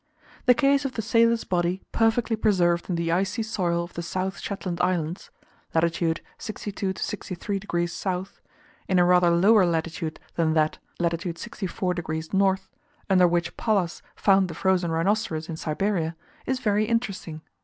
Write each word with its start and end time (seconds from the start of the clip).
The 0.47 0.55
case 0.55 0.83
of 0.83 0.93
the 0.93 1.01
sailor's 1.03 1.43
body 1.43 1.83
perfectly 1.91 2.35
preserved 2.35 2.89
in 2.89 2.95
the 2.95 3.11
icy 3.11 3.43
soil 3.43 3.83
of 3.83 3.93
the 3.93 4.01
South 4.01 4.39
Shetland 4.39 4.81
Islands 4.81 5.29
(lat. 5.75 5.83
62 6.39 6.93
to 6.93 7.03
63 7.03 7.59
degs. 7.59 8.03
S.), 8.07 8.41
in 8.87 8.97
a 8.97 9.05
rather 9.05 9.29
lower 9.29 9.63
latitude 9.63 10.19
than 10.33 10.53
that 10.55 10.79
(lat. 10.99 11.13
64 11.21 11.93
degs. 11.93 12.29
N.) 12.33 12.57
under 13.11 13.27
which 13.27 13.55
Pallas 13.57 14.01
found 14.15 14.47
the 14.47 14.55
frozen 14.55 14.89
rhinoceros 14.89 15.47
in 15.47 15.55
Siberia, 15.55 16.15
is 16.47 16.59
very 16.59 16.85
interesting. 16.85 17.41